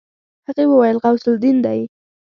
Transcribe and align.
هغې 0.47 0.63
وويل 0.69 0.97
غوث 1.03 1.23
الدين 1.31 1.57
دی. 1.65 1.79